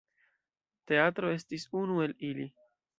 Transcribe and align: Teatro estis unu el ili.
Teatro 0.93 1.31
estis 1.37 1.69
unu 1.85 2.03
el 2.09 2.19
ili. 2.33 2.53